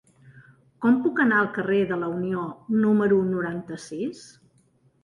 Com 0.85 0.95
puc 1.03 1.21
anar 1.25 1.37
al 1.41 1.51
carrer 1.59 1.83
de 1.93 2.01
la 2.05 2.09
Unió 2.17 2.49
número 2.87 3.21
noranta-sis? 3.31 4.27